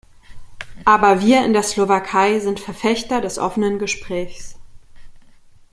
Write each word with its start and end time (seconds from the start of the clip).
Aber 0.83 1.21
wir 1.21 1.45
in 1.45 1.53
der 1.53 1.61
Slowakei 1.61 2.39
sind 2.39 2.59
Verfechter 2.59 3.21
des 3.21 3.37
offenen 3.37 3.77
Gesprächs. 3.77 4.55